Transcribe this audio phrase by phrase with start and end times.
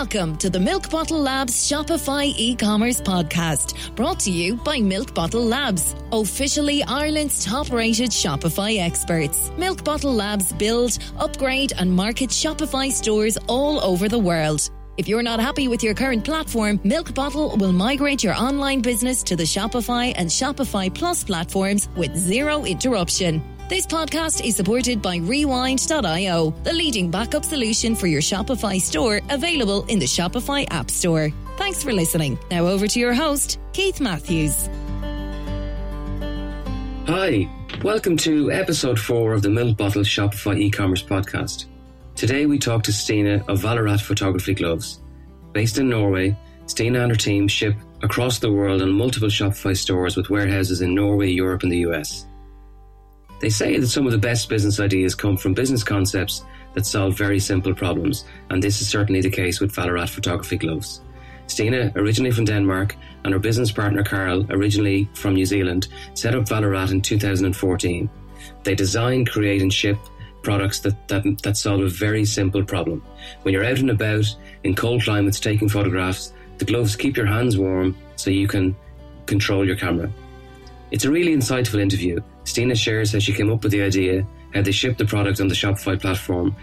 [0.00, 5.44] Welcome to the Milk Bottle Labs Shopify e-commerce podcast, brought to you by Milk Bottle
[5.44, 9.52] Labs, officially Ireland's top-rated Shopify experts.
[9.58, 14.70] Milk Bottle Labs build, upgrade and market Shopify stores all over the world.
[14.96, 19.22] If you're not happy with your current platform, Milk Bottle will migrate your online business
[19.24, 23.42] to the Shopify and Shopify Plus platforms with zero interruption.
[23.70, 29.84] This podcast is supported by Rewind.io, the leading backup solution for your Shopify store, available
[29.84, 31.30] in the Shopify App Store.
[31.56, 32.36] Thanks for listening.
[32.50, 34.68] Now over to your host, Keith Matthews.
[37.06, 37.48] Hi,
[37.84, 41.66] welcome to episode four of the Milk Bottle Shopify e-commerce podcast.
[42.16, 45.00] Today we talk to Stina of Vallerret Photography Gloves.
[45.52, 50.16] Based in Norway, Stina and her team ship across the world on multiple Shopify stores
[50.16, 52.26] with warehouses in Norway, Europe, and the US.
[53.40, 56.44] They say that some of the best business ideas come from business concepts
[56.74, 61.00] that solve very simple problems, and this is certainly the case with Vallerret photography gloves.
[61.46, 66.44] Stina, originally from Denmark, and her business partner Carl, originally from New Zealand, set up
[66.44, 68.08] Vallerret in 2014.
[68.62, 69.98] They design, create, and ship
[70.42, 73.02] products that, that, that solve a very simple problem.
[73.42, 74.24] When you're out and about
[74.64, 78.76] in cold climates taking photographs, the gloves keep your hands warm so you can
[79.26, 80.10] control your camera.
[80.90, 82.20] It's a really insightful interview.
[82.50, 85.46] Stina shares how she came up with the idea, how they ship the product on
[85.46, 86.56] the Shopify platform,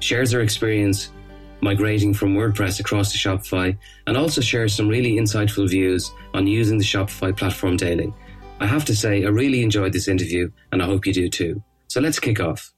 [0.00, 1.12] shares her experience
[1.60, 3.76] migrating from WordPress across to Shopify,
[4.08, 8.12] and also shares some really insightful views on using the Shopify platform daily.
[8.58, 11.62] I have to say, I really enjoyed this interview, and I hope you do too.
[11.86, 12.72] So let's kick off.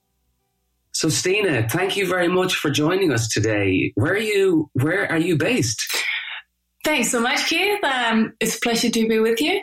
[0.92, 3.92] So, Stina, thank you very much for joining us today.
[3.94, 4.68] Where are you?
[4.74, 5.82] Where are you based?
[6.84, 7.82] Thanks so much, Keith.
[7.82, 9.62] Um, it's a pleasure to be with you.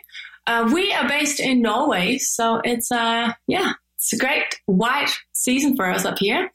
[0.50, 5.76] Uh, we are based in Norway, so it's uh, yeah, it's a great white season
[5.76, 6.50] for us up here.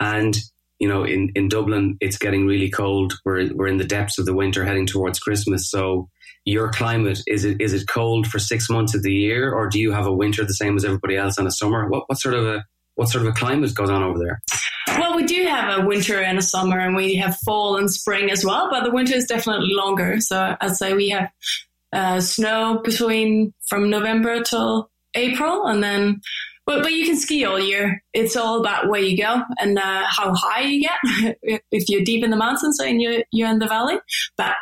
[0.00, 0.34] And
[0.78, 3.12] you know, in, in Dublin, it's getting really cold.
[3.26, 5.70] We're we're in the depths of the winter, heading towards Christmas.
[5.70, 6.08] So,
[6.46, 9.78] your climate is it is it cold for six months of the year, or do
[9.78, 11.90] you have a winter the same as everybody else and a summer?
[11.90, 12.64] What what sort of a
[12.94, 14.40] what sort of a climate goes on over there?
[14.98, 18.30] Well, we do have a winter and a summer, and we have fall and spring
[18.30, 18.70] as well.
[18.70, 20.20] But the winter is definitely longer.
[20.20, 21.28] So I'd say we have
[21.92, 26.20] uh, snow between from November till April, and then
[26.66, 28.02] but but you can ski all year.
[28.12, 31.36] It's all about where you go and uh, how high you get.
[31.70, 33.98] if you're deep in the mountains and you're you're in the valley,
[34.36, 34.54] but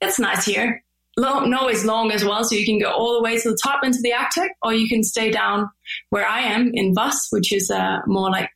[0.00, 0.82] it's nice here.
[1.16, 3.84] Long, Norway's long as well, so you can go all the way to the top
[3.84, 5.68] into the Arctic, or you can stay down
[6.10, 8.48] where I am in Voss, which is uh, more like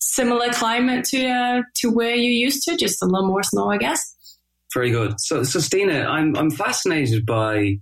[0.00, 3.78] similar climate to uh, to where you used to, just a little more snow, I
[3.78, 4.13] guess.
[4.74, 5.20] Very good.
[5.20, 7.78] So, so Stina, I'm I'm fascinated by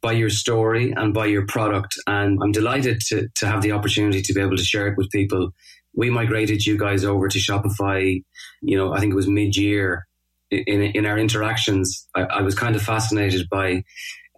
[0.00, 4.22] by your story and by your product, and I'm delighted to to have the opportunity
[4.22, 5.50] to be able to share it with people.
[5.94, 8.22] We migrated you guys over to Shopify.
[8.62, 10.06] You know, I think it was mid year.
[10.50, 13.82] In in our interactions, I, I was kind of fascinated by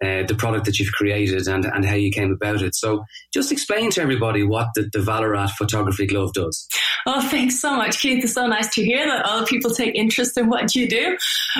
[0.03, 2.75] uh, the product that you've created and, and how you came about it.
[2.75, 3.03] So
[3.33, 6.67] just explain to everybody what the, the Vallerret photography glove does.
[7.05, 8.23] Oh, thanks so much, Keith.
[8.23, 11.17] It's so nice to hear that other people take interest in what you do.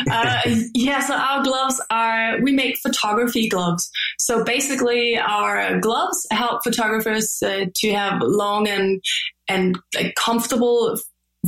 [0.10, 0.42] Uh,
[0.74, 3.90] yeah, so our gloves are, we make photography gloves.
[4.20, 9.02] So basically our gloves help photographers uh, to have long and
[9.50, 10.98] and like, comfortable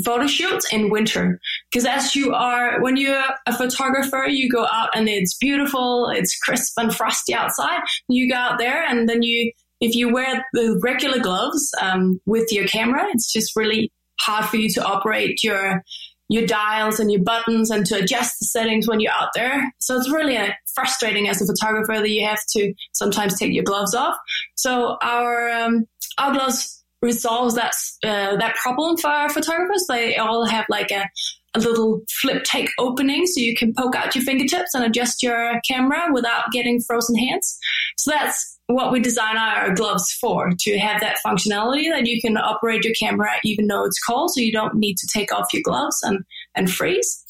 [0.03, 1.39] photo shoots in winter.
[1.71, 6.37] Because as you are, when you're a photographer, you go out and it's beautiful, it's
[6.39, 7.79] crisp and frosty outside.
[8.07, 12.51] You go out there and then you, if you wear the regular gloves um, with
[12.51, 15.83] your camera, it's just really hard for you to operate your
[16.27, 19.71] your dials and your buttons and to adjust the settings when you're out there.
[19.79, 23.63] So it's really uh, frustrating as a photographer that you have to sometimes take your
[23.63, 24.15] gloves off.
[24.55, 25.85] So our um,
[26.17, 27.73] our gloves resolves that
[28.03, 29.85] uh, that problem for photographers.
[29.87, 31.09] They all have like a,
[31.53, 35.61] a little flip take opening so you can poke out your fingertips and adjust your
[35.69, 37.57] camera without getting frozen hands.
[37.97, 42.35] So that's what we design our gloves for to have that functionality that you can
[42.35, 45.61] operate your camera even though it's cold so you don't need to take off your
[45.63, 46.25] gloves and,
[46.55, 47.23] and freeze.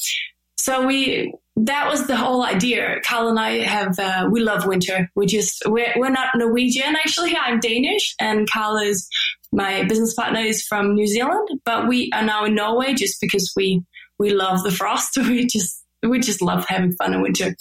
[0.58, 3.00] So we that was the whole idea.
[3.06, 5.10] Carl and I have uh, we love winter.
[5.16, 7.36] We just we're, we're not Norwegian actually.
[7.38, 9.08] I'm Danish and Carl is
[9.52, 13.52] my business partner is from New Zealand, but we are now in Norway just because
[13.56, 13.84] we
[14.20, 15.18] we love the frost.
[15.18, 17.56] We just we just love having fun in winter,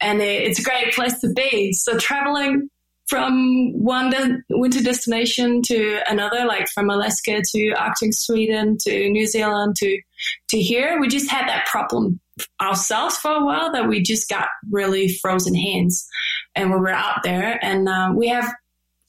[0.00, 1.72] and it's a great place to be.
[1.72, 2.68] So traveling
[3.06, 9.26] from one de- winter destination to another, like from Alaska to Arctic Sweden to New
[9.26, 10.00] Zealand to
[10.48, 12.20] to here, we just had that problem
[12.60, 16.06] ourselves for a while that we just got really frozen hands,
[16.54, 18.52] and we were out there, and uh, we have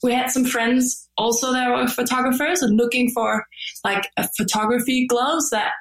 [0.02, 3.44] we had some friends also that were photographers and looking for
[3.84, 5.72] like a photography gloves that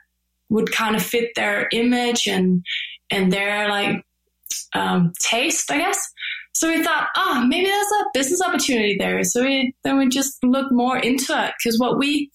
[0.50, 2.64] would kind of fit their image and
[3.12, 4.04] and their like
[4.74, 6.12] um, taste, I guess.
[6.54, 9.24] So we thought, oh, maybe there's a business opportunity there.
[9.24, 12.32] So we then we just looked more into it because what we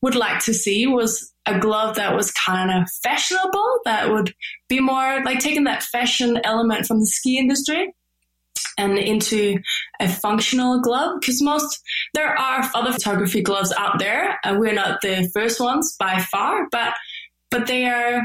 [0.00, 4.34] would like to see was a glove that was kind of fashionable, that would
[4.68, 7.92] be more like taking that fashion element from the ski industry
[8.78, 9.58] and into
[10.00, 11.82] a functional glove because most
[12.14, 14.38] there are other photography gloves out there.
[14.44, 16.94] And we're not the first ones by far but
[17.50, 18.22] but they are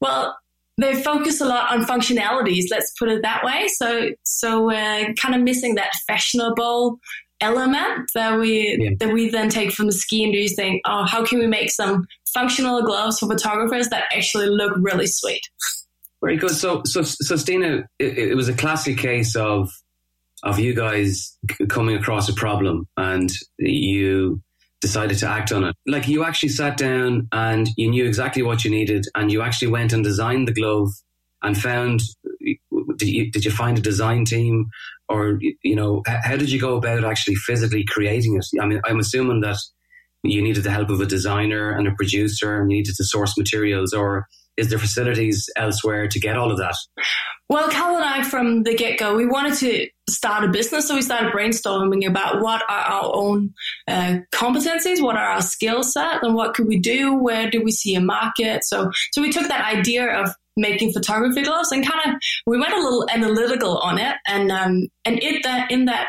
[0.00, 0.36] well
[0.78, 3.68] they focus a lot on functionalities let's put it that way.
[3.68, 6.98] So so we're kind of missing that fashionable
[7.42, 8.90] element that we yeah.
[9.00, 11.70] that we then take from the ski and industry think oh how can we make
[11.70, 15.42] some functional gloves for photographers that actually look really sweet
[16.22, 16.52] very good.
[16.52, 19.70] So, so, so, Stina, it, it, was a classic case of
[20.44, 21.36] of you guys
[21.68, 24.40] coming across a problem and you
[24.80, 25.76] decided to act on it.
[25.86, 29.68] Like you actually sat down and you knew exactly what you needed, and you actually
[29.68, 30.88] went and designed the glove
[31.42, 32.02] and found.
[32.96, 34.66] Did you did you find a design team,
[35.08, 38.46] or you know how did you go about actually physically creating it?
[38.60, 39.58] I mean, I'm assuming that
[40.22, 43.36] you needed the help of a designer and a producer, and you needed to source
[43.36, 46.74] materials, or is there facilities elsewhere to get all of that?
[47.48, 50.88] Well, Carl and I, from the get go, we wanted to start a business.
[50.88, 53.54] So we started brainstorming about what are our own
[53.88, 57.14] uh, competencies, what are our skill set, and what could we do?
[57.14, 58.64] Where do we see a market?
[58.64, 62.74] So, so we took that idea of making photography gloves and kind of we went
[62.74, 66.08] a little analytical on it, and um, and it that in that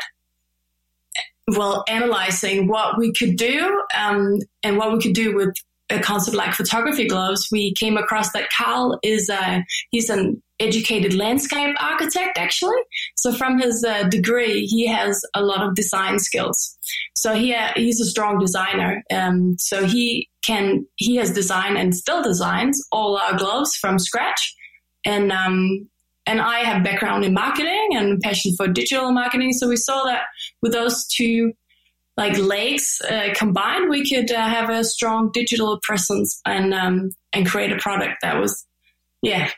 [1.48, 5.54] well analyzing what we could do um, and what we could do with
[5.90, 11.14] a concept like photography gloves, we came across that Carl is a, he's an educated
[11.14, 12.76] landscape architect actually.
[13.16, 16.78] So from his uh, degree, he has a lot of design skills.
[17.16, 19.02] So he uh, he's a strong designer.
[19.10, 24.54] Um, so he can he has designed and still designs all our gloves from scratch.
[25.04, 25.88] And um,
[26.26, 29.52] and I have background in marketing and passion for digital marketing.
[29.52, 30.22] So we saw that
[30.62, 31.52] with those two
[32.16, 37.46] like legs uh, combined, we could uh, have a strong digital presence and um, and
[37.46, 38.64] create a product that was,
[39.22, 39.50] yeah,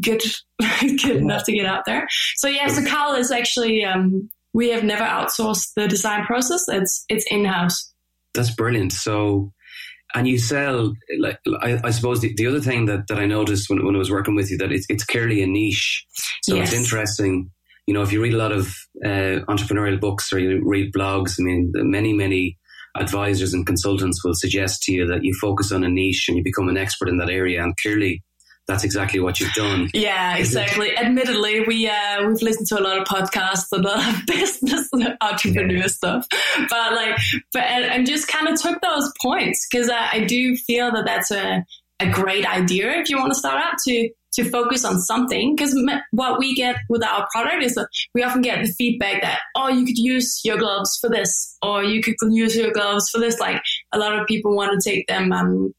[0.00, 0.22] good
[0.80, 2.06] good enough to get out there.
[2.36, 6.64] So yeah, so Carl is actually um, we have never outsourced the design process.
[6.68, 7.92] It's it's in house.
[8.34, 8.92] That's brilliant.
[8.92, 9.52] So.
[10.14, 13.68] And you sell, like I, I suppose the, the other thing that, that I noticed
[13.68, 16.06] when, when I was working with you that it's, it's clearly a niche.
[16.44, 16.68] So yes.
[16.68, 17.50] it's interesting
[17.88, 18.66] you know, if you read a lot of
[19.02, 22.58] uh, entrepreneurial books or you read blogs, I mean, many, many
[22.94, 26.44] advisors and consultants will suggest to you that you focus on a niche and you
[26.44, 27.62] become an expert in that area.
[27.62, 28.22] And clearly,
[28.66, 29.88] that's exactly what you've done.
[29.94, 30.94] Yeah, exactly.
[30.98, 34.90] Admittedly, we uh, we've listened to a lot of podcasts and a lot of business
[35.22, 35.86] entrepreneur yeah.
[35.86, 36.26] stuff,
[36.68, 37.18] but like,
[37.54, 41.30] but and just kind of took those points because I, I do feel that that's
[41.30, 41.64] a
[42.00, 45.74] a great idea if you want to start out to to focus on something because
[46.10, 49.68] what we get with our product is that we often get the feedback that oh
[49.68, 53.40] you could use your gloves for this or you could use your gloves for this
[53.40, 53.60] like
[53.92, 55.72] a lot of people want to take them um,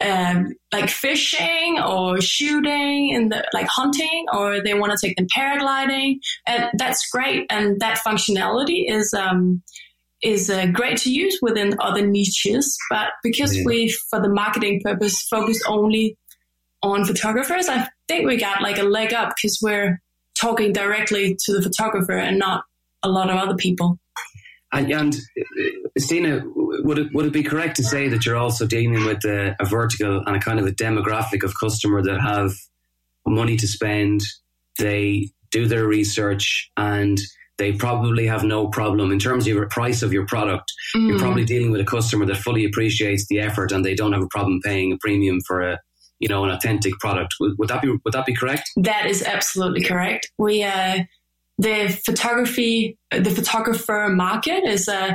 [0.00, 6.18] um, like fishing or shooting and like hunting or they want to take them paragliding
[6.46, 9.62] and that's great and that functionality is um,
[10.22, 13.64] is uh, great to use within other niches but because yeah.
[13.64, 16.16] we for the marketing purpose focused only
[16.82, 20.00] on photographers, I think we got like a leg up because we're
[20.34, 22.64] talking directly to the photographer and not
[23.02, 23.98] a lot of other people.
[24.72, 28.66] And, and uh, Stina, would it would it be correct to say that you're also
[28.66, 32.52] dealing with a, a vertical and a kind of a demographic of customer that have
[33.26, 34.20] money to spend?
[34.78, 37.18] They do their research and
[37.56, 40.72] they probably have no problem in terms of your price of your product.
[40.94, 41.08] Mm.
[41.08, 44.22] You're probably dealing with a customer that fully appreciates the effort and they don't have
[44.22, 45.78] a problem paying a premium for a
[46.20, 47.34] you know, an authentic product.
[47.40, 48.70] Would, would that be would that be correct?
[48.76, 50.30] That is absolutely correct.
[50.38, 51.04] We uh,
[51.58, 55.14] the photography the photographer market is uh,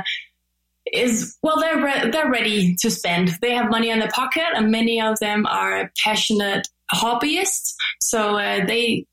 [0.92, 3.36] is well they're re- they're ready to spend.
[3.40, 7.74] They have money in their pocket, and many of them are passionate hobbyists.
[8.02, 9.06] So uh, they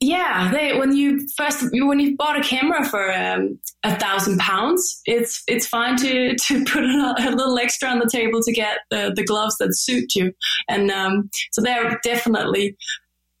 [0.00, 5.00] yeah, they when you first when you bought a camera for um, a thousand pounds,
[5.06, 8.78] it's it's fine to to put a, a, little extra on the table to get
[8.90, 10.32] the, the gloves that suit you,
[10.68, 12.76] and um, so they're definitely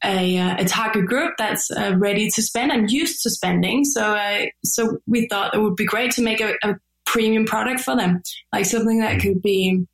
[0.04, 3.84] a, uh, a target group that's uh, ready to spend and used to spending.
[3.84, 6.74] So uh, so we thought it would be great to make a, a
[7.06, 8.20] premium product for them,
[8.52, 9.86] like something that could be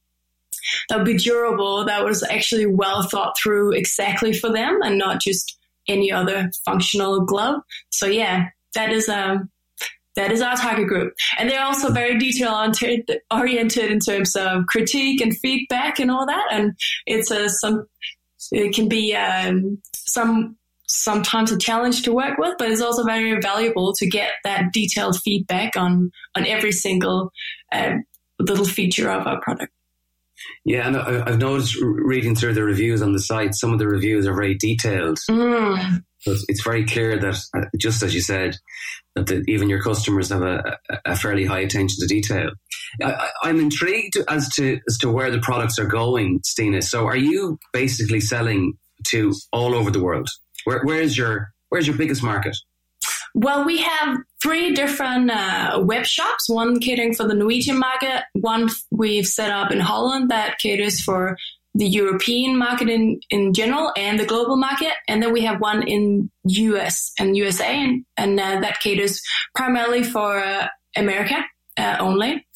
[0.89, 5.21] that would be durable, that was actually well thought through exactly for them, and not
[5.21, 7.61] just any other functional glove.
[7.91, 9.51] So yeah, that is um
[10.17, 11.15] that is our target group.
[11.39, 12.73] And they're also very detail
[13.33, 16.47] oriented in terms of critique and feedback and all that.
[16.53, 16.73] And
[17.07, 17.87] it's a, some,
[18.53, 23.41] it can be um, some sometimes a challenge to work with, but it's also very
[23.41, 27.33] valuable to get that detailed feedback on on every single
[27.73, 27.95] uh,
[28.39, 29.73] little feature of our product.
[30.65, 34.27] Yeah, and I've noticed reading through the reviews on the site, some of the reviews
[34.27, 35.19] are very detailed.
[35.31, 36.03] Mm.
[36.21, 38.57] So it's, it's, very clear that, uh, just as you said,
[39.15, 42.51] that the, even your customers have a, a, fairly high attention to detail.
[43.03, 46.81] I, am intrigued as to as to where the products are going, Stina.
[46.81, 48.79] So, are you basically selling
[49.09, 50.29] to all over the world?
[50.65, 52.57] Where, where's your where's your biggest market?
[53.35, 56.51] Well, we have three different uh, web shops.
[56.51, 58.25] One catering for the Norwegian market.
[58.35, 61.39] One we've set up in Holland that caters for
[61.75, 64.93] the European market in, in general and the global market.
[65.09, 69.23] And then we have one in US and USA, and, and uh, that caters
[69.55, 71.37] primarily for uh, America
[71.79, 72.47] uh, only.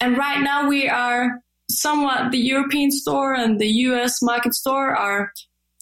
[0.00, 5.32] And right now we are somewhat the European store and the US market store are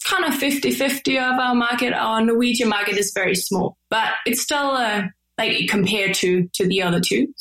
[0.05, 1.91] kind of 50-50 of our market.
[1.91, 5.03] Our Norwegian market is very small, but it's still uh,
[5.41, 7.33] like compared to to the other two.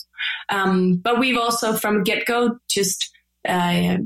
[0.49, 3.11] Um, but we've also from get go just
[3.49, 3.99] uh,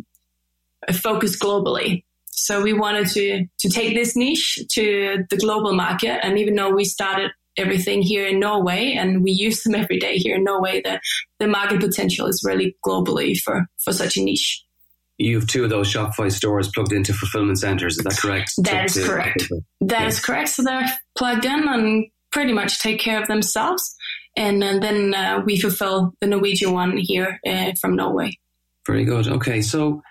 [0.92, 2.04] focused globally.
[2.26, 6.70] So we wanted to to take this niche to the global market, and even though
[6.70, 10.82] we started everything here in Norway and we use them every day here in Norway,
[10.82, 11.00] the
[11.38, 14.64] the market potential is really globally for for such a niche
[15.18, 17.98] you have two of those Shopify stores plugged into fulfillment centers.
[17.98, 18.52] Is that correct?
[18.58, 19.44] That is correct.
[19.80, 20.48] That is correct.
[20.50, 23.96] So they're plugged in and pretty much take care of themselves.
[24.36, 28.32] And, and then uh, we fulfill the Norwegian one here uh, from Norway.
[28.86, 29.26] Very good.
[29.28, 29.62] Okay.
[29.62, 30.02] So,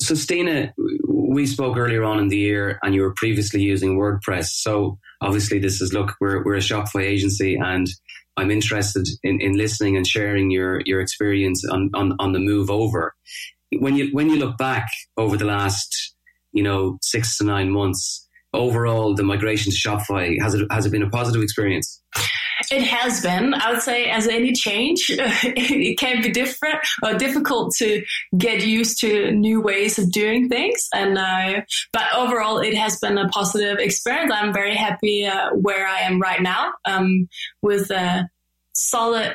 [0.00, 0.72] so Stina,
[1.08, 4.46] we spoke earlier on in the year and you were previously using WordPress.
[4.50, 7.88] So obviously this is, look, we're, we're a Shopify agency and
[8.36, 12.70] I'm interested in, in listening and sharing your, your experience on, on, on the move
[12.70, 13.14] over
[13.78, 16.14] when you when you look back over the last
[16.52, 20.90] you know six to nine months overall the migration to shopify has it has it
[20.90, 22.02] been a positive experience?
[22.70, 23.54] It has been.
[23.54, 28.04] I would say as any change it can be different or difficult to
[28.36, 30.88] get used to new ways of doing things.
[30.94, 34.32] And uh, but overall it has been a positive experience.
[34.32, 37.28] I'm very happy uh, where i am right now um,
[37.62, 38.28] with a
[38.74, 39.34] solid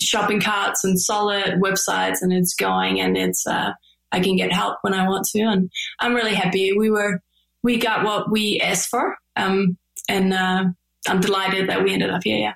[0.00, 3.72] shopping carts and solid websites and it's going and it's uh,
[4.10, 6.72] I can get help when I want to and I'm really happy.
[6.76, 7.22] We were
[7.62, 9.76] we got what we asked for um,
[10.08, 10.64] and uh,
[11.08, 12.54] I'm delighted that we ended up here yeah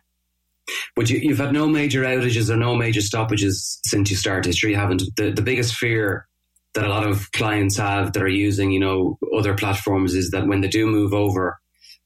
[0.96, 4.70] but you, have had no major outages or no major stoppages since you started sure
[4.70, 6.26] you haven't the, the biggest fear
[6.74, 10.46] that a lot of clients have that are using you know other platforms is that
[10.46, 11.58] when they do move over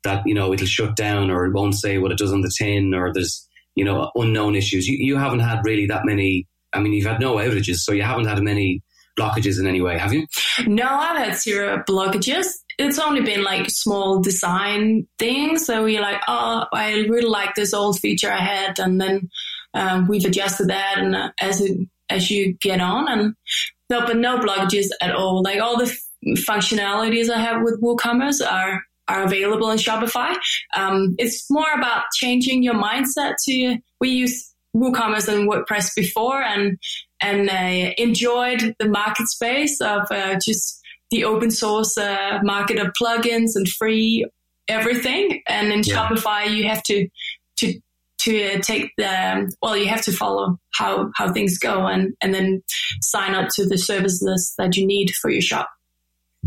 [0.04, 2.52] that you know it'll shut down or it won't say what it does on the
[2.58, 4.86] tin or there's you know, unknown issues.
[4.86, 6.46] You, you haven't had really that many.
[6.72, 8.82] I mean, you've had no outages, so you haven't had many
[9.20, 10.26] blockages in any way, have you?
[10.66, 12.46] No, I've had zero blockages.
[12.78, 15.66] It's only been like small design things.
[15.66, 19.28] So you're like, oh, I really like this old feature I had, and then
[19.74, 21.76] um, we've adjusted that, and uh, as it,
[22.08, 23.34] as you get on, and
[23.90, 25.42] no, but no blockages at all.
[25.42, 30.36] Like all the f- functionalities I have with WooCommerce are are available in Shopify.
[30.76, 36.78] Um, it's more about changing your mindset to, we use WooCommerce and WordPress before and,
[37.20, 42.92] and uh, enjoyed the market space of uh, just the open source uh, market of
[43.00, 44.26] plugins and free
[44.68, 45.42] everything.
[45.48, 46.08] And in yeah.
[46.08, 47.08] Shopify, you have to,
[47.56, 47.80] to,
[48.18, 52.62] to take the, well, you have to follow how, how things go and, and then
[53.02, 55.68] sign up to the services that you need for your shop.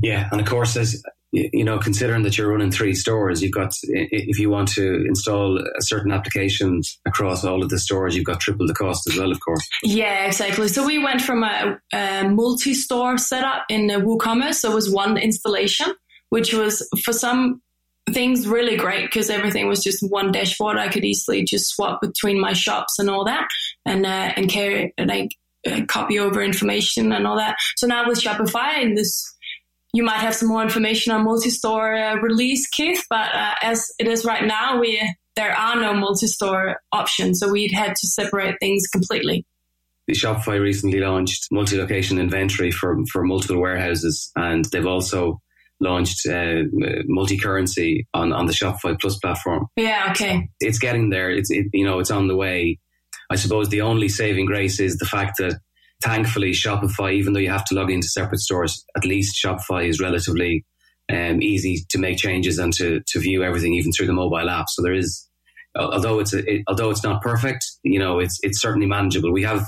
[0.01, 1.03] Yeah, and of course, as
[1.33, 5.57] you know, considering that you're running three stores, you've got, if you want to install
[5.57, 9.31] a certain application across all of the stores, you've got triple the cost as well,
[9.31, 9.67] of course.
[9.81, 10.67] Yeah, exactly.
[10.67, 14.55] So we went from a, a multi-store setup in WooCommerce.
[14.55, 15.87] So it was one installation,
[16.29, 17.63] which was for some
[18.11, 20.77] things really great because everything was just one dashboard.
[20.77, 23.47] I could easily just swap between my shops and all that
[23.87, 25.31] and, uh, and carry, like,
[25.65, 27.55] uh, copy over information and all that.
[27.77, 29.32] So now with Shopify and this
[29.93, 33.05] you might have some more information on multi-store uh, release, Keith.
[33.09, 34.99] But uh, as it is right now, we
[35.35, 39.45] there are no multi-store options, so we'd had to separate things completely.
[40.07, 45.39] The Shopify recently launched multi-location inventory for for multiple warehouses, and they've also
[45.79, 46.63] launched uh,
[47.05, 49.67] multi-currency on on the Shopify Plus platform.
[49.77, 50.49] Yeah, okay.
[50.59, 51.29] It's getting there.
[51.31, 52.79] It's it, you know it's on the way.
[53.29, 55.59] I suppose the only saving grace is the fact that
[56.03, 59.99] thankfully, Shopify, even though you have to log into separate stores, at least Shopify is
[59.99, 60.65] relatively
[61.11, 64.65] um, easy to make changes and to, to view everything even through the mobile app.
[64.69, 65.27] So there is,
[65.75, 69.31] although it's a, it, although it's not perfect, you know, it's it's certainly manageable.
[69.31, 69.65] We have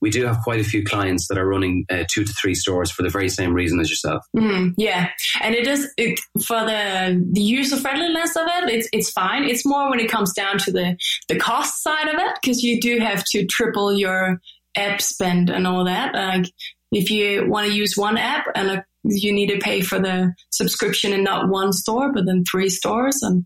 [0.00, 2.90] we do have quite a few clients that are running uh, two to three stores
[2.90, 4.22] for the very same reason as yourself.
[4.36, 5.08] Mm, yeah,
[5.40, 8.70] and it is it, for the the user friendliness of it.
[8.70, 9.44] It's it's fine.
[9.44, 10.96] It's more when it comes down to the
[11.28, 14.40] the cost side of it because you do have to triple your
[14.76, 16.14] app spend and all that.
[16.14, 16.46] Like
[16.92, 20.34] if you want to use one app and a, you need to pay for the
[20.50, 23.44] subscription in not one store but then three stores and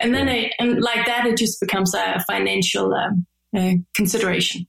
[0.00, 3.26] and then it, and like that it just becomes a financial um,
[3.56, 4.66] uh, consideration.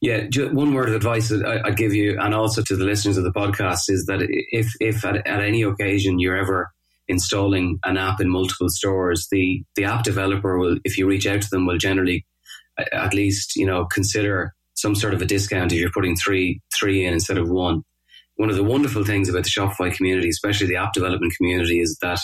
[0.00, 3.24] Yeah, one word of advice that I'd give you, and also to the listeners of
[3.24, 6.72] the podcast, is that if if at, at any occasion you're ever
[7.06, 11.42] installing an app in multiple stores, the the app developer will, if you reach out
[11.42, 12.24] to them, will generally
[12.92, 17.04] at least you know consider some sort of a discount if you're putting three three
[17.04, 17.82] in instead of one.
[18.36, 21.98] One of the wonderful things about the Shopify community, especially the app development community, is
[22.00, 22.20] that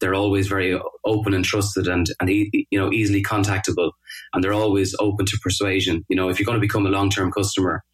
[0.00, 3.90] they're always very open and trusted and, and you know, easily contactable.
[4.32, 6.06] And they're always open to persuasion.
[6.08, 7.84] You know, if you're going to become a long-term customer,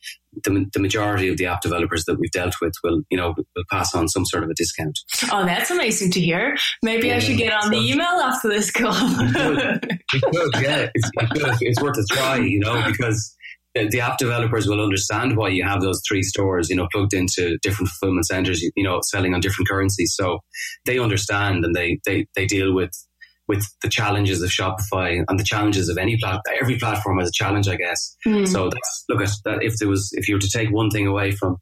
[0.44, 3.64] the, the majority of the app developers that we've dealt with will, you know, will
[3.68, 4.96] pass on some sort of a discount.
[5.32, 6.56] Oh, that's amazing to hear.
[6.84, 8.94] Maybe yeah, I should get on the email after this call.
[8.94, 10.00] you could.
[10.22, 10.88] Could, yeah.
[10.94, 11.10] It's,
[11.62, 13.34] it's worth a try, you know, because
[13.84, 17.58] the app developers will understand why you have those three stores, you know, plugged into
[17.62, 20.14] different fulfillment centers, you know, selling on different currencies.
[20.14, 20.40] So
[20.84, 22.90] they understand and they, they, they deal with,
[23.48, 26.56] with the challenges of Shopify and the challenges of any platform.
[26.60, 28.16] Every platform has a challenge, I guess.
[28.26, 28.48] Mm.
[28.48, 29.62] So that's, look at that.
[29.62, 31.56] If there was, if you were to take one thing away from,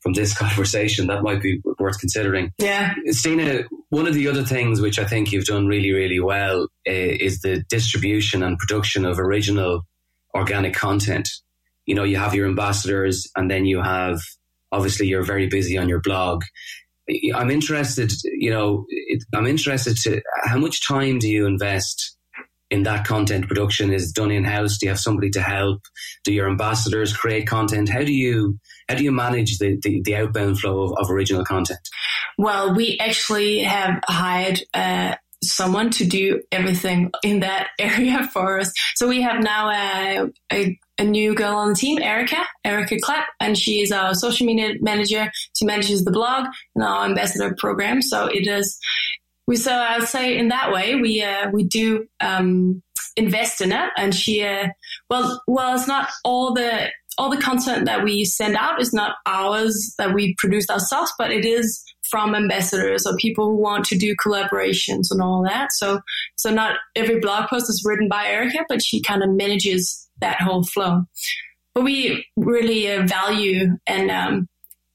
[0.00, 2.50] from this conversation, that might be worth considering.
[2.58, 2.94] Yeah.
[3.06, 6.90] Stina, one of the other things which I think you've done really, really well uh,
[6.90, 9.82] is the distribution and production of original
[10.34, 11.28] organic content
[11.86, 14.20] you know, you have your ambassadors and then you have,
[14.70, 16.44] obviously you're very busy on your blog.
[17.34, 22.16] I'm interested, you know, it, I'm interested to how much time do you invest
[22.72, 24.78] in that content production is done in house?
[24.78, 25.82] Do you have somebody to help?
[26.24, 27.90] Do your ambassadors create content?
[27.90, 28.58] How do you
[28.88, 31.80] how do you manage the, the, the outbound flow of, of, original content?
[32.38, 38.72] Well, we actually have hired uh, someone to do everything in that area for us.
[38.96, 43.26] So we have now a, a a new girl on the team, Erica, Erica Clapp,
[43.40, 45.30] and she is our social media manager.
[45.56, 48.02] She manages the blog and our ambassador program.
[48.02, 48.78] So it is,
[49.46, 52.82] we, so I would say in that way, we, uh, we do, um,
[53.16, 53.90] invest in it.
[53.96, 54.68] And she, uh,
[55.10, 59.16] well, well, it's not all the, all the content that we send out is not
[59.26, 63.98] ours that we produce ourselves, but it is from ambassadors or people who want to
[63.98, 65.72] do collaborations and all that.
[65.72, 66.00] So,
[66.36, 70.40] so not every blog post is written by Erica, but she kind of manages that
[70.40, 71.04] whole flow.
[71.74, 74.48] But we really uh, value and, um,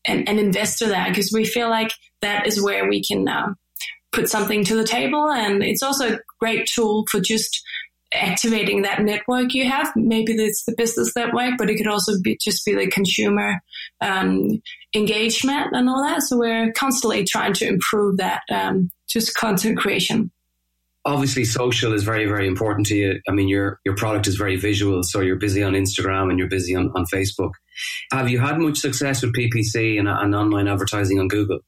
[0.05, 3.55] and, and invest in that because we feel like that is where we can um,
[4.11, 5.29] put something to the table.
[5.29, 7.63] And it's also a great tool for just
[8.13, 9.91] activating that network you have.
[9.95, 13.61] Maybe it's the business network, but it could also be just be the consumer
[14.01, 14.61] um,
[14.95, 16.21] engagement and all that.
[16.21, 20.31] So we're constantly trying to improve that, um, just content creation
[21.07, 23.19] obviously social is very very important to you.
[23.27, 26.49] I mean your your product is very visual so you're busy on instagram and you're
[26.49, 27.51] busy on, on facebook.
[28.11, 31.59] Have you had much success with ppc and, and online advertising on google?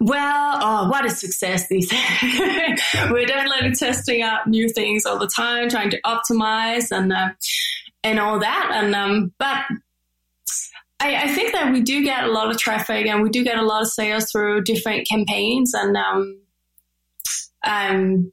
[0.00, 1.90] Well, oh, what a success these
[3.10, 7.30] We're definitely testing out new things all the time, trying to optimize and uh,
[8.04, 8.70] and all that.
[8.74, 9.64] And um, but
[11.00, 13.58] I, I, think that we do get a lot of traffic and we do get
[13.58, 16.40] a lot of sales through different campaigns and um,
[17.66, 18.32] um,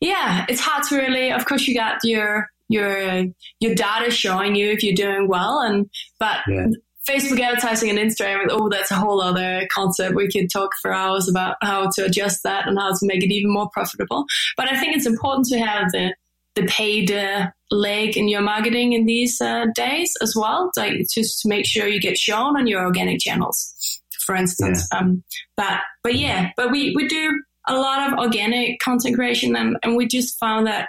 [0.00, 1.32] yeah, it's hard to really.
[1.32, 3.24] Of course, you got your your
[3.60, 6.68] your data showing you if you're doing well, and but yeah.
[7.08, 10.14] Facebook advertising and Instagram, oh, that's a whole other concept.
[10.14, 13.32] We could talk for hours about how to adjust that and how to make it
[13.32, 14.26] even more profitable.
[14.56, 16.14] But I think it's important to have the
[16.56, 21.42] the paid uh, leg in your marketing in these uh, days as well, like just
[21.42, 24.86] to make sure you get shown on your organic channels, for instance.
[24.92, 24.98] Yeah.
[24.98, 25.22] Um,
[25.56, 29.96] but but yeah, but we we do a lot of organic content creation, and, and
[29.96, 30.88] we just found that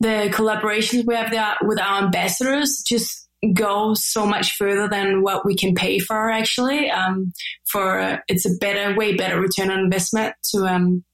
[0.00, 5.44] the collaborations we have there with our ambassadors just go so much further than what
[5.46, 6.90] we can pay for actually.
[6.90, 7.32] Um,
[7.66, 11.04] for uh, it's a better way better return on investment to um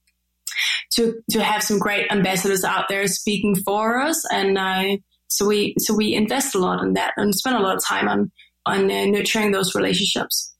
[0.93, 4.23] to to have some great ambassadors out there speaking for us.
[4.31, 7.75] And uh, so we so we invest a lot in that and spend a lot
[7.75, 8.31] of time on
[8.65, 10.54] on uh, nurturing those relationships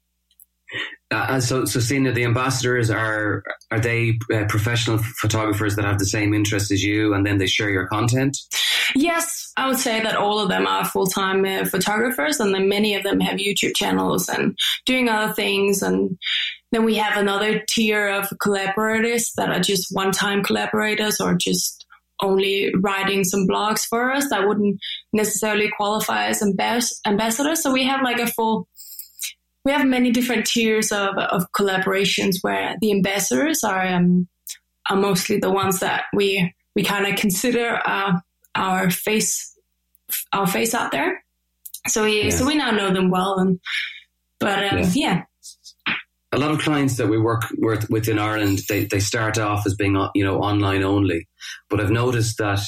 [1.11, 5.99] uh, so, so seeing that the ambassadors are are they uh, professional photographers that have
[5.99, 8.37] the same interests as you, and then they share your content?
[8.95, 12.67] Yes, I would say that all of them are full time uh, photographers, and then
[12.69, 15.81] many of them have YouTube channels and doing other things.
[15.81, 16.17] And
[16.71, 21.85] then we have another tier of collaborators that are just one time collaborators or just
[22.21, 24.79] only writing some blogs for us that wouldn't
[25.13, 27.61] necessarily qualify as ambas- ambassadors.
[27.61, 28.67] So we have like a full,
[29.65, 34.27] we have many different tiers of, of collaborations where the ambassadors are, um,
[34.89, 38.19] are mostly the ones that we, we kind of consider uh,
[38.53, 39.57] our face,
[40.31, 41.23] our face out there.
[41.87, 42.29] So we, yeah.
[42.29, 43.39] so we now know them well.
[43.39, 43.59] And,
[44.39, 44.91] but um, yeah.
[44.93, 45.23] yeah
[46.31, 49.65] a lot of clients that we work with, with in Ireland, they, they start off
[49.65, 51.27] as being, you know, online only.
[51.69, 52.59] But I've noticed that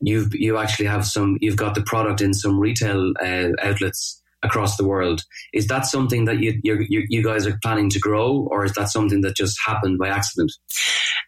[0.00, 4.76] you've, you actually have some, you've got the product in some retail uh, outlets across
[4.76, 5.22] the world.
[5.52, 8.88] Is that something that you, you, you guys are planning to grow or is that
[8.88, 10.52] something that just happened by accident?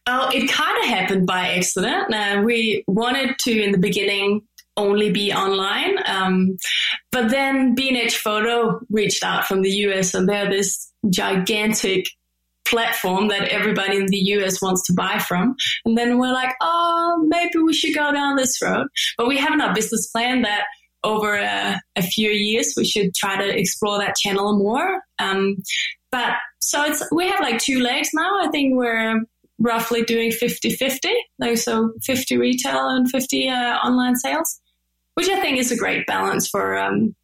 [0.06, 2.12] Oh, it kind of happened by accident.
[2.12, 4.42] Uh, we wanted to, in the beginning,
[4.76, 5.96] only be online.
[6.04, 6.56] Um,
[7.12, 12.06] but then B&H Photo reached out from the US and they're this gigantic
[12.64, 15.54] platform that everybody in the US wants to buy from.
[15.84, 18.86] And then we're like, oh, maybe we should go down this road.
[19.16, 20.64] But we have in our business plan that
[21.04, 25.00] over a, a few years, we should try to explore that channel more.
[25.18, 25.56] Um,
[26.10, 28.40] but so it's, we have like two legs now.
[28.42, 29.22] I think we're
[29.58, 34.60] roughly doing 50 50, like so 50 retail and 50 uh, online sales,
[35.14, 37.14] which I think is a great balance for, um,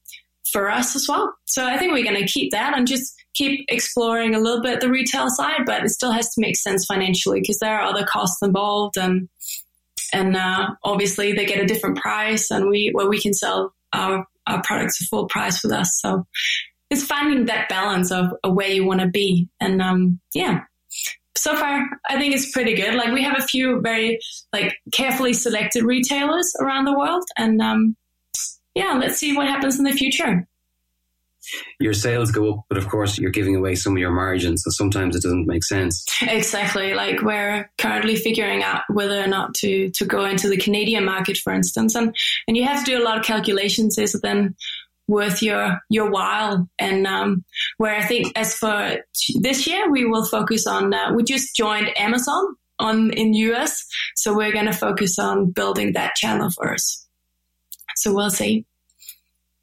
[0.53, 1.35] for us as well.
[1.47, 4.81] So I think we're going to keep that and just keep exploring a little bit
[4.81, 8.05] the retail side, but it still has to make sense financially because there are other
[8.05, 9.29] costs involved and
[10.13, 14.27] and uh, obviously they get a different price and we where we can sell our,
[14.47, 16.01] our products at full price with us.
[16.01, 16.27] So
[16.91, 19.49] it's finding that balance of, of where you want to be.
[19.61, 20.63] And um, yeah,
[21.37, 22.95] so far I think it's pretty good.
[22.95, 24.19] Like we have a few very
[24.53, 27.97] like carefully selected retailers around the world and um,
[28.75, 30.47] yeah, let's see what happens in the future
[31.79, 34.63] your sales go up, but of course you're giving away some of your margins.
[34.65, 36.05] So sometimes it doesn't make sense.
[36.23, 36.95] Exactly.
[36.95, 41.39] Like we're currently figuring out whether or not to, to go into the Canadian market,
[41.39, 41.95] for instance.
[41.95, 42.15] And,
[42.47, 43.99] and you have to do a lot of calculations.
[43.99, 44.55] Is it then
[45.09, 46.69] worth your, your while?
[46.79, 47.45] And, um,
[47.79, 48.97] where I think as for
[49.41, 53.87] this year, we will focus on, uh, we just joined Amazon on in US.
[54.17, 57.07] So we're going to focus on building that channel for us.
[57.97, 58.67] So we'll see.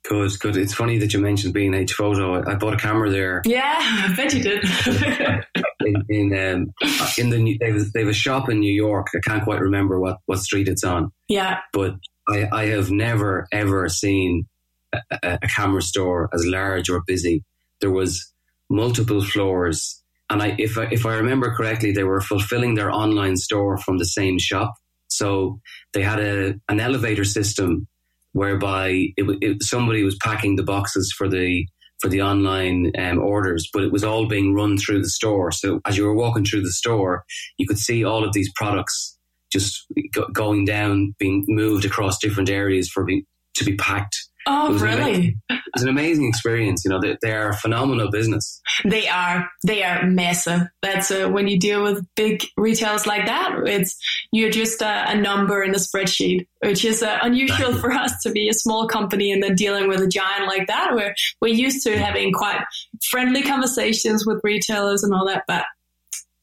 [0.07, 0.55] Good, good.
[0.55, 2.41] It's funny that you mentioned B&H Photo.
[2.49, 3.41] I bought a camera there.
[3.43, 4.63] Yeah, I bet you did.
[5.81, 6.73] in in, um,
[7.17, 9.07] in the they have, they have a shop in New York.
[9.13, 11.11] I can't quite remember what, what street it's on.
[11.27, 11.95] Yeah, but
[12.29, 14.47] I, I have never ever seen
[14.93, 17.43] a, a, a camera store as large or busy.
[17.81, 18.31] There was
[18.69, 23.35] multiple floors, and I if I, if I remember correctly, they were fulfilling their online
[23.35, 24.73] store from the same shop.
[25.09, 25.59] So
[25.91, 27.89] they had a an elevator system
[28.37, 31.65] whereby it, it, somebody was packing the boxes for the
[31.99, 35.51] for the online um, orders, but it was all being run through the store.
[35.51, 37.23] So as you were walking through the store,
[37.57, 39.17] you could see all of these products
[39.51, 43.07] just go, going down, being moved across different areas for
[43.55, 45.01] to be packed Oh, it really?
[45.01, 46.85] Amazing, it was an amazing experience.
[46.85, 48.61] You know, they, they are a phenomenal business.
[48.85, 49.49] They are.
[49.65, 50.61] They are massive.
[50.81, 53.59] That's uh, when you deal with big retailers like that.
[53.65, 53.97] It's
[54.31, 58.31] you're just a, a number in a spreadsheet, which is uh, unusual for us to
[58.31, 60.95] be a small company and then dealing with a giant like that.
[60.95, 62.61] Where we're used to having quite
[63.09, 65.65] friendly conversations with retailers and all that, but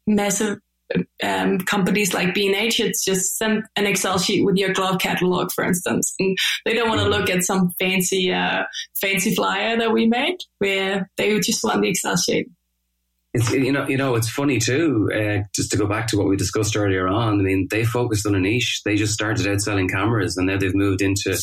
[0.06, 0.58] massive
[1.22, 5.64] um, companies like B&H, it's just send an Excel sheet with your glove catalog, for
[5.64, 6.14] instance.
[6.18, 8.64] And they don't want to look at some fancy, uh,
[9.00, 12.48] fancy flyer that we made where they just want the Excel sheet.
[13.32, 15.10] It's, you know, you know, it's funny too.
[15.12, 17.40] Uh, just to go back to what we discussed earlier on.
[17.40, 18.82] I mean, they focused on a niche.
[18.84, 21.36] They just started out selling cameras, and now they've moved into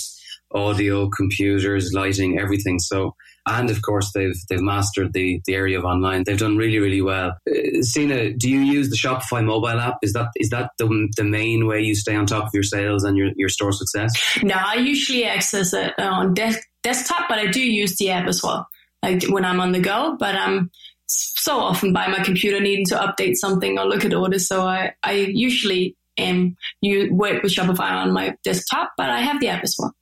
[0.54, 2.80] audio, computers, lighting, everything.
[2.80, 6.24] So and of course they've they've mastered the the area of online.
[6.26, 7.34] They've done really really well.
[7.50, 9.98] Uh, Stina, do you use the Shopify mobile app?
[10.02, 13.04] Is that is that the the main way you stay on top of your sales
[13.04, 14.12] and your your store success?
[14.44, 18.44] No, I usually access it on de- desktop, but I do use the app as
[18.44, 18.68] well,
[19.04, 20.16] like when I'm on the go.
[20.20, 20.72] But I'm
[21.08, 24.94] so often by my computer needing to update something or look at orders, so I
[25.04, 29.64] I usually am you work with Shopify on my desktop, but I have the app
[29.64, 29.96] as well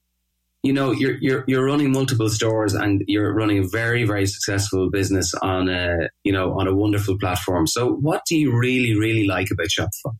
[0.62, 4.90] you know you're you're you're running multiple stores and you're running a very very successful
[4.90, 7.66] business on a you know on a wonderful platform.
[7.66, 10.14] So what do you really really like about Shopify?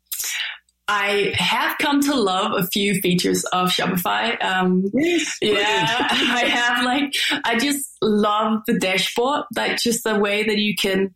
[0.93, 4.43] I have come to love a few features of Shopify.
[4.43, 7.13] Um, yes, yeah, I have like
[7.45, 11.15] I just love the dashboard, like just the way that you can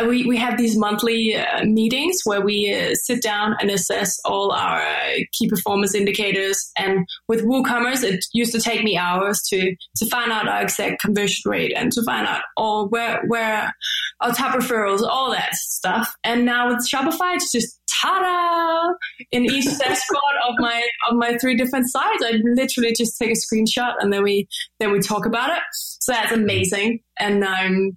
[0.00, 4.50] we, we have these monthly uh, meetings where we uh, sit down and assess all
[4.52, 6.70] our uh, key performance indicators.
[6.78, 11.02] And with WooCommerce, it used to take me hours to, to find out our exact
[11.02, 13.74] conversion rate and to find out all where, where
[14.20, 16.14] our top referrals, all that stuff.
[16.24, 18.94] And now with Shopify, it's just ta-da
[19.30, 19.90] in each spot
[20.48, 22.24] of my of my three different sites.
[22.24, 24.48] I literally just take a screenshot and then we
[24.80, 25.62] then we talk about it.
[25.72, 27.00] So that's amazing.
[27.18, 27.96] And um,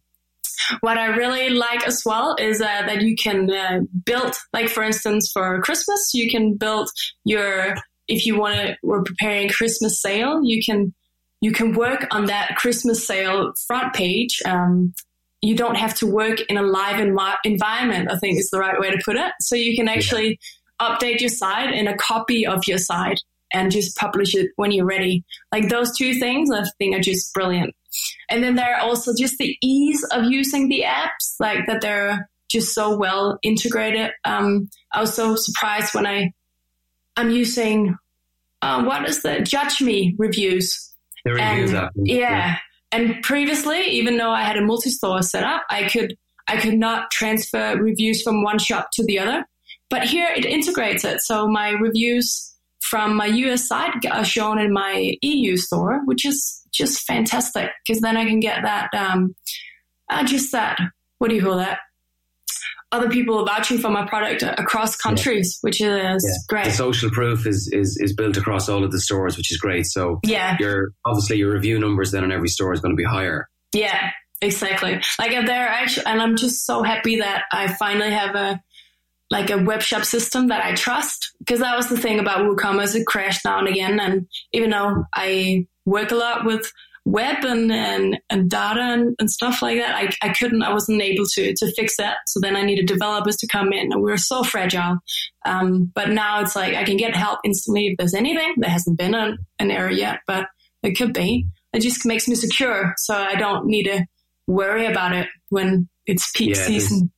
[0.81, 4.83] what I really like as well is uh, that you can uh, build, like for
[4.83, 6.89] instance, for Christmas, you can build
[7.23, 7.75] your
[8.07, 8.77] if you want to.
[8.83, 10.43] We're preparing Christmas sale.
[10.43, 10.93] You can
[11.41, 14.41] you can work on that Christmas sale front page.
[14.45, 14.93] Um,
[15.41, 18.11] you don't have to work in a live envi- environment.
[18.11, 19.31] I think is the right way to put it.
[19.41, 20.39] So you can actually
[20.81, 20.95] yeah.
[20.95, 23.21] update your site in a copy of your site
[23.53, 25.23] and just publish it when you're ready.
[25.51, 27.75] Like those two things, I think are just brilliant.
[28.29, 32.29] And then there are also just the ease of using the apps, like that they're
[32.49, 34.11] just so well integrated.
[34.23, 36.31] Um, I was so surprised when I
[37.17, 37.95] I'm using
[38.61, 40.93] uh, what is the Judge.me reviews.
[41.23, 42.17] The reviews and, yeah.
[42.17, 42.57] yeah.
[42.91, 46.15] And previously, even though I had a multi-store set up, I could
[46.47, 49.45] I could not transfer reviews from one shop to the other.
[49.89, 51.21] But here it integrates it.
[51.21, 52.54] So my reviews
[52.89, 58.01] from my US site are shown in my EU store, which is just fantastic because
[58.01, 59.35] then I can get that, um,
[60.09, 60.77] uh, just that,
[61.17, 61.79] what do you call that?
[62.91, 65.67] Other people vouching for my product across countries, yeah.
[65.67, 66.37] which is yeah.
[66.47, 66.65] great.
[66.65, 69.85] The social proof is, is is built across all of the stores, which is great.
[69.87, 73.03] So yeah, your obviously your review numbers then on every store is going to be
[73.03, 73.49] higher.
[73.73, 75.01] Yeah, exactly.
[75.19, 78.61] Like if they're actually, and I'm just so happy that I finally have a
[79.31, 81.31] like a web shop system that I trust.
[81.39, 83.99] Because that was the thing about WooCommerce, it crashed now and again.
[83.99, 86.71] And even though I work a lot with
[87.05, 91.01] web and, and, and data and, and stuff like that, I, I couldn't, I wasn't
[91.01, 92.17] able to, to fix that.
[92.27, 94.97] So then I needed developers to come in and we were so fragile.
[95.45, 98.55] Um, but now it's like I can get help instantly if there's anything.
[98.57, 100.47] There hasn't been an, an error yet, but
[100.81, 101.47] it could be.
[101.73, 102.93] It just makes me secure.
[102.97, 104.05] So I don't need to
[104.47, 107.11] worry about it when it's peak yeah, season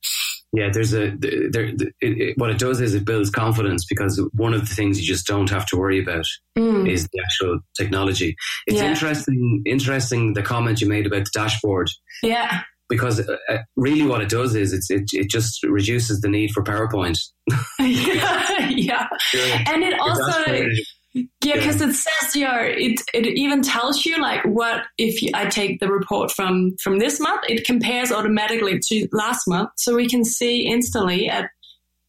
[0.52, 1.66] yeah, there's a there.
[1.66, 5.06] It, it, what it does is it builds confidence because one of the things you
[5.06, 6.24] just don't have to worry about
[6.56, 6.90] mm.
[6.90, 8.34] is the actual technology.
[8.66, 8.88] It's yeah.
[8.88, 11.90] interesting, interesting the comment you made about the dashboard.
[12.22, 16.52] Yeah, because uh, uh really what it does is it it just reduces the need
[16.52, 17.18] for PowerPoint.
[17.78, 20.44] yeah, yeah, and it also
[21.14, 25.46] yeah, because it says your it it even tells you like what if you, I
[25.46, 30.08] take the report from from this month, it compares automatically to last month, so we
[30.08, 31.50] can see instantly at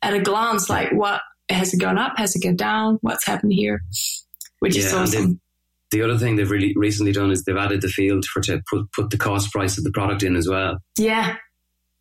[0.01, 3.53] at a glance like what has it gone up, has it gone down, what's happened
[3.53, 3.81] here,
[4.59, 5.41] which yeah, is awesome.
[5.91, 8.91] The other thing they've really recently done is they've added the field for to put
[8.91, 10.77] put the cost price of the product in as well.
[10.97, 11.37] Yeah,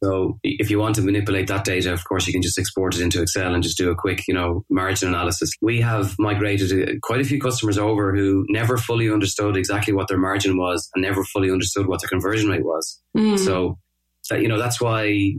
[0.02, 3.00] so if you want to manipulate that data, of course, you can just export it
[3.00, 5.50] into Excel and just do a quick, you know, margin analysis.
[5.60, 10.08] We have migrated uh, quite a few customers over who never fully understood exactly what
[10.08, 13.00] their margin was and never fully understood what their conversion rate was.
[13.16, 13.38] Mm.
[13.38, 13.78] So,
[14.36, 15.32] you know, that's why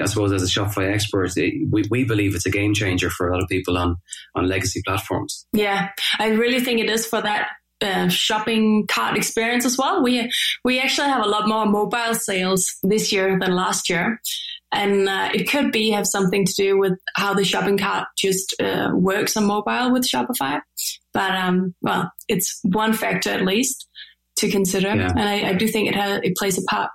[0.00, 3.28] I suppose as a Shopify expert, it, we, we believe it's a game changer for
[3.28, 3.96] a lot of people on,
[4.34, 5.46] on legacy platforms.
[5.52, 7.48] Yeah, I really think it is for that
[7.82, 10.02] uh, shopping cart experience as well.
[10.02, 10.30] We
[10.64, 14.20] we actually have a lot more mobile sales this year than last year,
[14.72, 18.54] and uh, it could be have something to do with how the shopping cart just
[18.60, 20.60] uh, works on mobile with Shopify.
[21.12, 23.88] But um, well, it's one factor at least
[24.36, 25.10] to consider, yeah.
[25.10, 26.90] and I, I do think it has, it plays a part.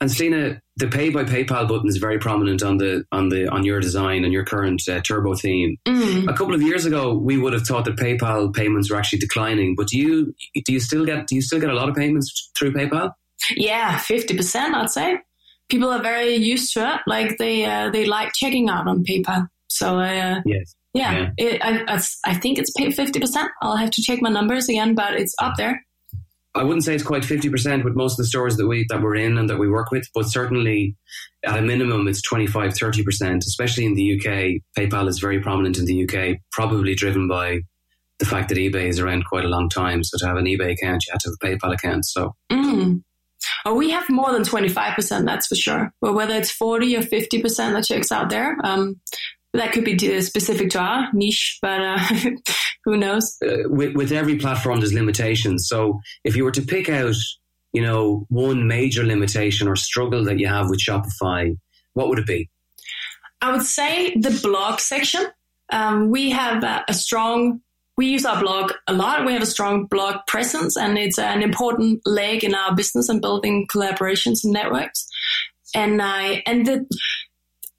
[0.00, 3.64] And Stina, the pay by PayPal button is very prominent on the on the on
[3.64, 5.76] your design and your current uh, turbo theme.
[5.86, 6.28] Mm.
[6.28, 9.74] A couple of years ago, we would have thought that PayPal payments were actually declining.
[9.76, 10.34] But do you
[10.64, 13.12] do you still get do you still get a lot of payments through PayPal?
[13.56, 15.18] Yeah, fifty percent, I'd say.
[15.68, 17.00] People are very used to it.
[17.08, 19.48] Like they uh, they like checking out on PayPal.
[19.68, 20.74] So uh, yes.
[20.94, 21.30] Yeah, yeah.
[21.36, 23.50] It, I, I think it's fifty percent.
[23.62, 25.84] I'll have to check my numbers again, but it's up there.
[26.58, 29.16] I wouldn't say it's quite 50% with most of the stores that we that we're
[29.16, 30.96] in and that we work with, but certainly
[31.44, 34.60] at a minimum it's 25 30%, especially in the UK.
[34.76, 37.60] PayPal is very prominent in the UK, probably driven by
[38.18, 40.02] the fact that eBay is around quite a long time.
[40.02, 42.04] So to have an eBay account, you have to have a PayPal account.
[42.04, 43.02] So mm.
[43.64, 45.92] Oh, we have more than 25%, that's for sure.
[46.00, 49.00] But whether it's 40 or 50% that checks out there, um,
[49.54, 51.98] that could be specific to our niche, but uh,
[52.84, 53.36] who knows?
[53.44, 55.68] Uh, with, with every platform, there's limitations.
[55.68, 57.14] So if you were to pick out,
[57.72, 61.56] you know, one major limitation or struggle that you have with Shopify,
[61.94, 62.50] what would it be?
[63.40, 65.26] I would say the blog section.
[65.70, 67.60] Um, we have a, a strong
[67.98, 69.26] we use our blog a lot.
[69.26, 73.20] We have a strong blog presence and it's an important leg in our business and
[73.20, 75.08] building collaborations and networks.
[75.74, 76.86] And I, and the,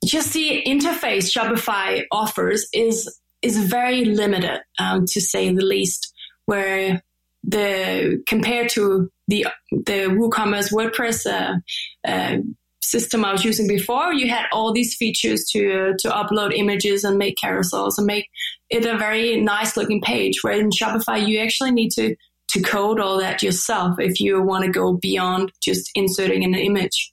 [0.03, 6.13] just the interface Shopify offers is is very limited, um, to say the least.
[6.45, 7.03] Where
[7.43, 11.59] the compared to the the WooCommerce WordPress uh,
[12.07, 12.37] uh,
[12.81, 17.17] system I was using before, you had all these features to to upload images and
[17.17, 18.27] make carousels and make
[18.69, 20.39] it a very nice looking page.
[20.41, 22.15] Where in Shopify, you actually need to
[22.49, 27.11] to code all that yourself if you want to go beyond just inserting an image,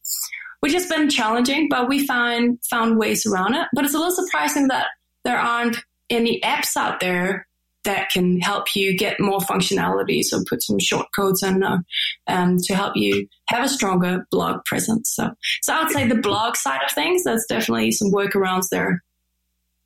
[0.61, 1.69] which has been challenging.
[1.69, 3.67] But we found found ways around it.
[3.75, 4.89] But it's a little surprising that
[5.25, 5.79] there aren't
[6.11, 7.47] any apps out there
[7.87, 10.23] that can help you get more functionality.
[10.23, 11.79] So put some short codes in uh,
[12.27, 15.15] um, to help you have a stronger blog presence.
[15.15, 15.31] So,
[15.63, 19.03] so I would say the blog side of things, there's definitely some workarounds there.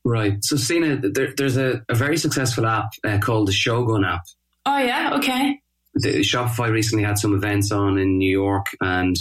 [0.02, 0.42] Right.
[0.42, 4.22] So, Stina, there, there's a, a, very successful app uh, called the Shogun app.
[4.64, 5.10] Oh, yeah.
[5.16, 5.60] Okay.
[5.94, 9.14] The, Shopify recently had some events on in New York and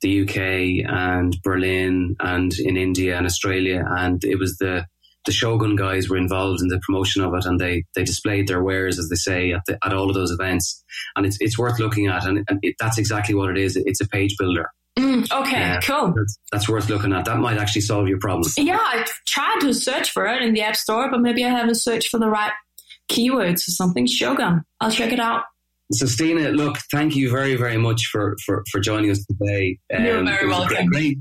[0.00, 3.84] the UK and Berlin and in India and Australia.
[3.86, 4.86] And it was the
[5.26, 8.62] the Shogun guys were involved in the promotion of it, and they they displayed their
[8.62, 10.82] wares, as they say, at, the, at all of those events.
[11.16, 13.76] And it's it's worth looking at, and, and it, that's exactly what it is.
[13.76, 14.70] It's a page builder.
[14.98, 16.12] Mm, okay, uh, cool.
[16.16, 17.24] That's, that's, worth looking at.
[17.24, 18.50] That might actually solve your problem.
[18.56, 21.76] Yeah, I tried to search for it in the App Store, but maybe I haven't
[21.76, 22.50] searched for the right
[23.08, 24.06] keywords or something.
[24.06, 24.64] Shogun.
[24.80, 25.44] I'll check it out.
[25.90, 29.78] So, Stina, look, thank you very, very much for, for, for joining us today.
[29.94, 30.86] Um, You're very welcome.
[30.88, 31.18] Great,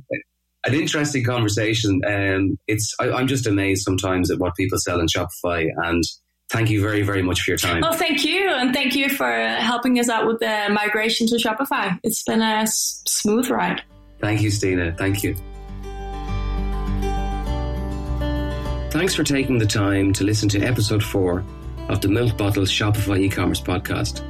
[0.66, 2.02] an interesting conversation.
[2.06, 6.04] Um, it's I, I'm just amazed sometimes at what people sell in Shopify, and
[6.52, 7.82] thank you very very much for your time.
[7.86, 11.98] Oh, thank you, and thank you for helping us out with the migration to Shopify.
[12.04, 13.84] It's been a s- smooth ride.
[14.20, 14.94] Thank you, Stina.
[14.98, 15.36] Thank you.
[18.92, 21.44] Thanks for taking the time to listen to episode four
[21.88, 24.24] of the Milk Bottle Shopify e-commerce podcast.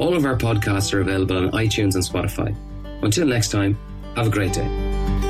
[0.00, 2.56] All of our podcasts are available on iTunes and Spotify.
[3.02, 3.78] Until next time,
[4.16, 5.29] have a great day.